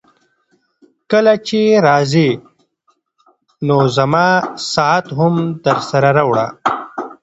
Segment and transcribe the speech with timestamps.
[1.11, 2.29] کله چي راځې
[3.67, 4.27] نو زما
[4.71, 5.33] ساعت هم
[5.65, 6.47] درسره راوړه.